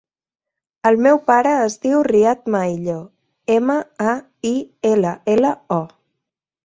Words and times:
El 0.91 0.95
meu 1.07 1.19
pare 1.27 1.51
es 1.65 1.75
diu 1.83 2.01
Riad 2.07 2.49
Maillo: 2.55 2.97
ema, 3.57 3.77
a, 4.13 4.17
i, 4.53 4.55
ela, 4.93 5.13
ela, 5.35 5.53
o. 5.79 5.83